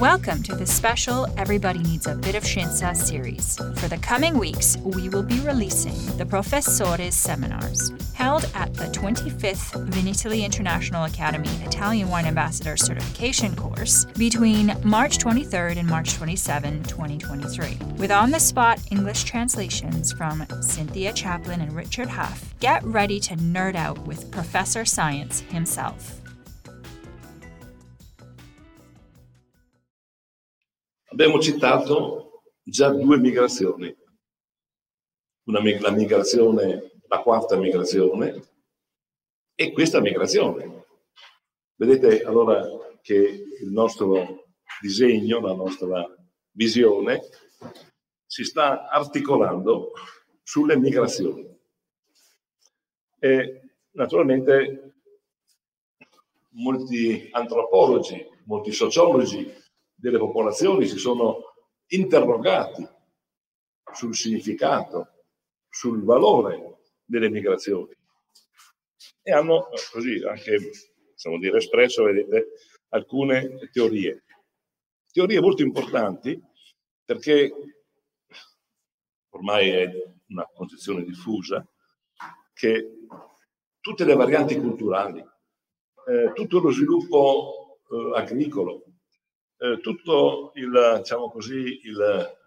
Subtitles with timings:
[0.00, 3.56] Welcome to the special Everybody Needs a Bit of Scienza series.
[3.78, 9.90] For the coming weeks, we will be releasing the Professores seminars, held at the 25th
[9.90, 17.76] Vinitaly International Academy Italian Wine Ambassador Certification course between March 23rd and March 27, 2023.
[17.98, 23.36] With on the spot English translations from Cynthia Chaplin and Richard Huff, get ready to
[23.36, 26.19] nerd out with Professor Science himself.
[31.20, 33.94] Abbiamo citato già due migrazioni,
[35.48, 38.42] Una, la migrazione, la quarta migrazione
[39.54, 40.86] e questa migrazione.
[41.74, 42.66] Vedete allora
[43.02, 44.46] che il nostro
[44.80, 46.08] disegno, la nostra
[46.52, 47.20] visione
[48.24, 49.92] si sta articolando
[50.42, 51.46] sulle migrazioni.
[53.18, 54.94] E naturalmente
[56.52, 59.68] molti antropologi, molti sociologi
[60.00, 61.54] delle popolazioni si sono
[61.88, 62.86] interrogati
[63.92, 65.24] sul significato,
[65.68, 67.94] sul valore delle migrazioni
[69.22, 70.70] e hanno così anche,
[71.12, 72.48] possiamo dire, espresso, vedete,
[72.88, 74.24] alcune teorie.
[75.12, 76.40] Teorie molto importanti
[77.04, 77.52] perché
[79.30, 79.90] ormai è
[80.28, 81.66] una concezione diffusa
[82.52, 82.92] che
[83.80, 88.84] tutte le varianti culturali, eh, tutto lo sviluppo eh, agricolo,
[89.60, 92.38] eh, tutto il, diciamo così, il,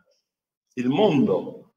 [0.73, 1.75] il mondo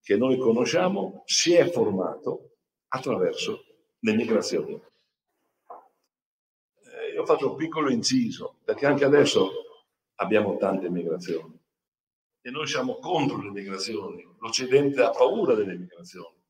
[0.00, 3.64] che noi conosciamo si è formato attraverso
[3.98, 4.80] le migrazioni.
[6.84, 9.50] Eh, io faccio un piccolo inciso, perché anche adesso
[10.16, 11.58] abbiamo tante migrazioni
[12.42, 14.24] e noi siamo contro le migrazioni.
[14.38, 16.40] L'Occidente ha paura delle migrazioni,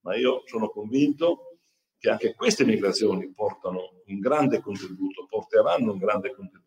[0.00, 1.58] ma io sono convinto
[1.98, 6.65] che anche queste migrazioni portano un grande contributo, porteranno un grande contributo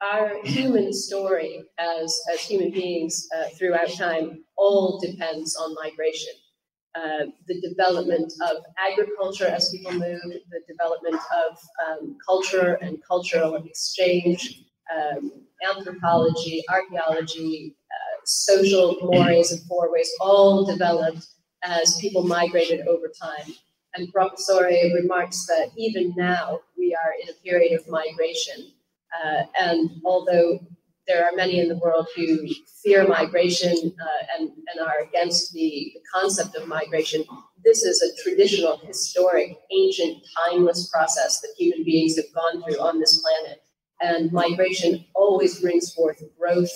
[0.00, 6.34] Our human story as, as human beings uh, throughout time all depends on migration.
[6.94, 13.56] Uh, the development of agriculture as people move, the development of um, culture and cultural
[13.56, 14.64] exchange,
[14.94, 15.32] um,
[15.68, 21.26] anthropology, archaeology, uh, social mores and fourways all developed
[21.64, 23.54] as people migrated over time.
[23.96, 24.64] And Professore
[24.94, 28.58] remarks that even now we are in a period of migration.
[29.16, 30.58] Uh, and although
[31.06, 32.26] there are many in the world who
[32.82, 37.24] fear migration uh, and, and are against the, the concept of migration,
[37.64, 43.00] this is a traditional, historic, ancient, timeless process that human beings have gone through on
[43.00, 43.58] this planet.
[44.00, 46.74] And migration always brings forth growth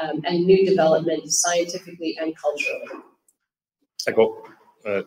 [0.00, 3.02] um, and new development scientifically and culturally.
[4.06, 4.42] Ecco,
[4.84, 5.04] eh,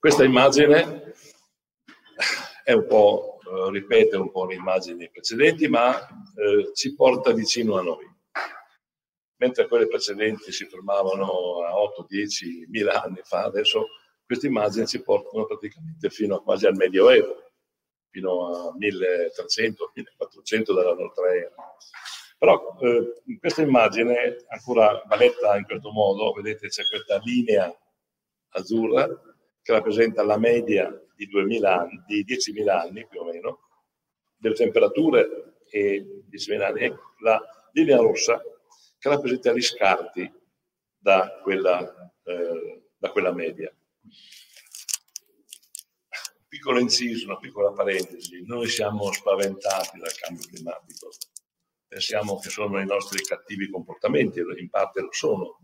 [0.00, 1.14] Questa immagine
[2.64, 3.37] è un po',
[3.70, 8.06] ripete un po' le immagini precedenti, ma eh, ci porta vicino a noi.
[9.36, 13.86] Mentre quelle precedenti si fermavano a 8, 10, 1000 anni fa, adesso
[14.24, 17.52] queste immagini ci portano praticamente fino a quasi al Medioevo,
[18.10, 21.54] fino a 1300, 1400 della nostra era.
[22.36, 27.72] Però eh, in questa immagine, ancora letta in questo modo, vedete c'è questa linea
[28.50, 29.06] azzurra
[29.62, 33.58] che rappresenta la media di, 2000 anni, di 10.000 anni più o meno,
[34.36, 37.42] delle temperature e 10.000 anni, e la
[37.72, 38.40] linea rossa
[38.98, 40.32] che rappresenta gli scarti
[40.96, 43.72] da quella, eh, da quella media.
[46.46, 51.10] Piccolo inciso, una piccola parentesi, noi siamo spaventati dal cambio climatico,
[51.86, 55.58] pensiamo che sono i nostri cattivi comportamenti, in parte lo sono,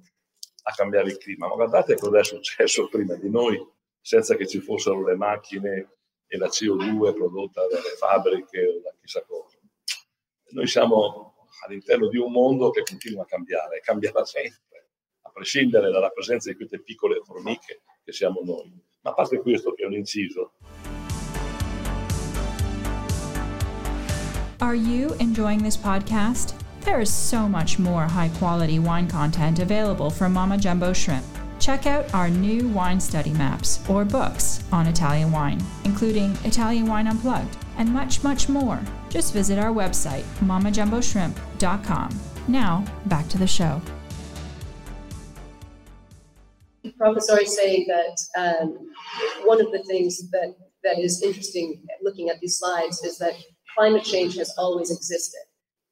[0.66, 3.73] a cambiare il clima, ma guardate cosa è successo prima di noi
[4.04, 5.96] senza che ci fossero le macchine
[6.26, 9.56] e la CO2 prodotta dalle fabbriche o da chissà cosa.
[10.50, 14.90] Noi siamo all'interno di un mondo che continua a cambiare, cambierà sempre,
[15.22, 18.78] a prescindere dalla presenza di queste piccole formiche che siamo noi.
[19.00, 20.52] Ma a parte questo che è un inciso.
[24.58, 26.54] Are you enjoying this podcast?
[26.82, 31.43] There is so much more high quality wine content available from Mama Jumbo Shrimp.
[31.64, 37.06] Check out our new wine study maps or books on Italian wine, including Italian Wine
[37.06, 38.78] Unplugged and much, much more.
[39.08, 42.20] Just visit our website, mamajumboshrimp.com.
[42.48, 43.80] Now, back to the show.
[46.98, 48.90] Professor is saying that um,
[49.46, 53.32] one of the things that, that is interesting looking at these slides is that
[53.74, 55.40] climate change has always existed.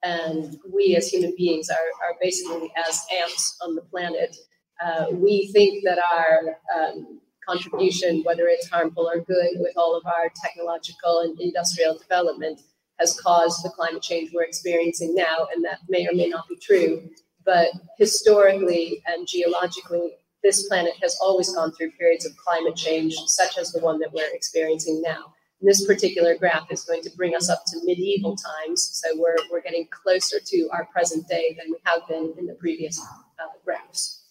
[0.02, 4.36] And we as human beings are, are basically as ants on the planet
[4.82, 10.04] uh, we think that our um, contribution, whether it's harmful or good, with all of
[10.06, 12.60] our technological and industrial development,
[12.98, 16.56] has caused the climate change we're experiencing now, and that may or may not be
[16.56, 17.08] true.
[17.44, 17.68] But
[17.98, 20.12] historically and geologically,
[20.42, 24.12] this planet has always gone through periods of climate change, such as the one that
[24.12, 25.34] we're experiencing now.
[25.60, 29.36] And this particular graph is going to bring us up to medieval times, so we're,
[29.50, 33.00] we're getting closer to our present day than we have been in the previous
[33.40, 34.21] uh, graphs.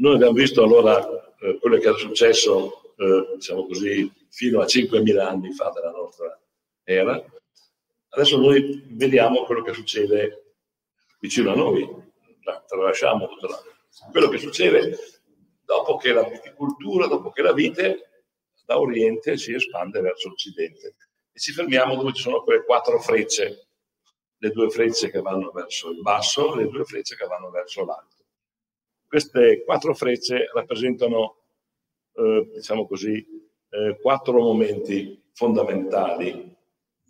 [0.00, 5.18] Noi abbiamo visto allora eh, quello che era successo, eh, diciamo così, fino a 5.000
[5.18, 6.38] anni fa della nostra
[6.84, 7.20] era.
[8.10, 10.54] Adesso noi vediamo quello che succede
[11.18, 11.86] vicino a noi,
[12.66, 13.60] tralasciamo tutto la...
[14.12, 14.96] quello che succede
[15.64, 18.24] dopo che la viticoltura, dopo che la vite
[18.64, 20.94] da oriente si espande verso occidente.
[21.32, 23.68] E ci fermiamo dove ci sono quelle quattro frecce,
[24.36, 27.84] le due frecce che vanno verso il basso e le due frecce che vanno verso
[27.84, 28.17] l'alto.
[29.08, 31.36] Queste quattro frecce rappresentano,
[32.12, 33.24] eh, diciamo così,
[33.70, 36.54] eh, quattro momenti fondamentali,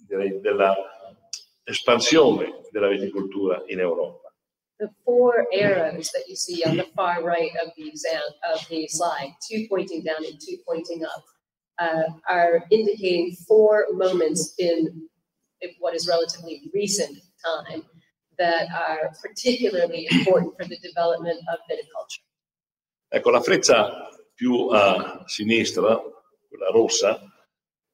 [0.07, 0.77] direi, della
[1.65, 4.33] espansione della viticoltura in Europa.
[4.79, 8.23] The four arrows that you see on the far right of the exam
[8.55, 11.25] of the slide, two pointing down and two pointing up,
[11.79, 15.09] uh, are indicating four moments in
[15.81, 17.83] what is relatively recent time
[18.39, 22.23] that are particularly important for the development of viticulture.
[23.11, 26.01] Ecco, la freccia più a sinistra,
[26.49, 27.21] quella rossa,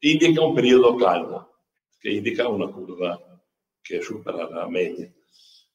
[0.01, 1.61] indica un periodo caldo,
[1.99, 3.19] che indica una curva
[3.81, 5.11] che supera la media.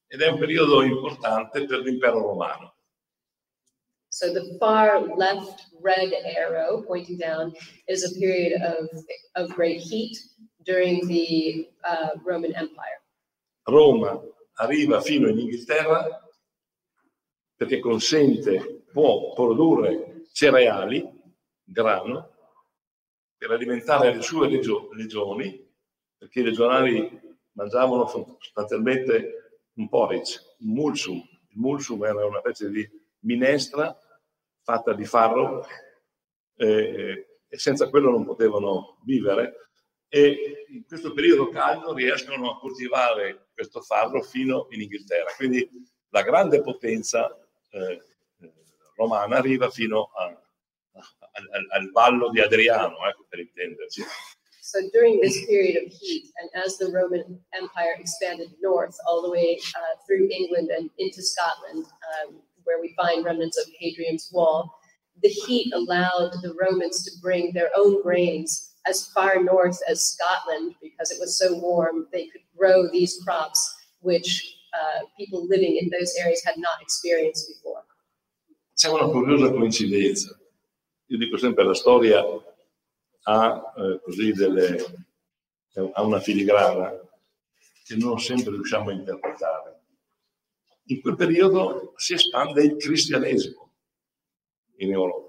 [0.08, 2.76] Ed è un periodo importante per l'impero romano.
[4.12, 7.54] So the far left red arrow pointing down
[7.88, 8.90] is a period of,
[9.36, 10.18] of great heat
[10.66, 13.02] during the uh, Roman Empire.
[13.68, 14.20] Roma
[14.60, 16.28] arriva fino in Inghilterra
[17.56, 21.06] perché consente, può produrre cereali,
[21.62, 22.36] grano,
[23.38, 25.68] per alimentare le sue legio- legioni,
[26.18, 27.20] perché i legionari
[27.54, 31.18] mangiavano sostanzialmente un porridge, un mulsum.
[31.18, 32.90] Il mulsum era una specie di
[33.20, 33.98] minestra
[34.62, 35.66] fatta di farro
[36.56, 39.69] eh, e senza quello non potevano vivere
[40.10, 45.32] e in questo periodo caldo riescono a coltivare questo farro fino in Inghilterra.
[45.38, 45.70] Quindi
[46.10, 47.38] la grande potenza
[47.70, 48.02] eh,
[48.96, 51.02] romana arriva fino a, a,
[51.52, 54.04] al, al, vallo di Adriano, ecco, per intenderci.
[54.62, 59.30] So during this period of heat, and as the Roman Empire expanded north all the
[59.30, 64.72] way uh, through England and into Scotland, um, where we find remnants of Hadrian's Wall,
[65.24, 70.76] the heat allowed the Romans to bring their own grains as far north as Scotland
[70.82, 73.60] because it was so warm, they could grow these crops
[74.02, 74.30] which
[74.74, 77.84] uh, people living in those areas had not experienced before.
[78.74, 80.38] C'è una curiosa coincidenza.
[81.08, 82.24] Io dico sempre la storia
[83.24, 85.08] ha eh, così delle,
[85.94, 86.92] ha una filigrana
[87.84, 89.82] che non sempre riusciamo a interpretare.
[90.86, 93.72] In quel periodo si espande il cristianesimo
[94.78, 95.29] in Europa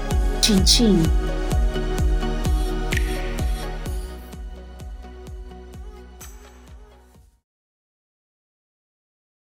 [0.41, 1.20] 静静。